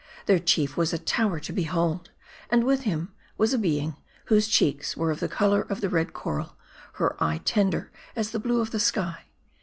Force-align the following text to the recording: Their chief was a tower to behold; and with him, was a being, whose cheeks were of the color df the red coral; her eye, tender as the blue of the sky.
Their 0.25 0.39
chief 0.39 0.77
was 0.77 0.93
a 0.93 0.97
tower 0.97 1.39
to 1.41 1.53
behold; 1.53 2.09
and 2.49 2.63
with 2.63 2.81
him, 2.85 3.13
was 3.37 3.53
a 3.53 3.57
being, 3.59 3.97
whose 4.25 4.47
cheeks 4.47 4.97
were 4.97 5.11
of 5.11 5.19
the 5.19 5.29
color 5.29 5.65
df 5.65 5.79
the 5.79 5.89
red 5.89 6.11
coral; 6.11 6.55
her 6.93 7.23
eye, 7.23 7.39
tender 7.45 7.91
as 8.15 8.31
the 8.31 8.39
blue 8.39 8.61
of 8.61 8.71
the 8.71 8.79
sky. 8.79 9.25